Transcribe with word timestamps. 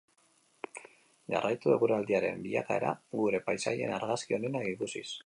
Jarraitu 1.33 1.73
eguraldiaren 1.75 2.41
bilakaera 2.47 2.97
gure 3.21 3.43
paisaien 3.51 3.97
argazki 3.99 4.39
onenak 4.39 4.71
ikusiz. 4.73 5.07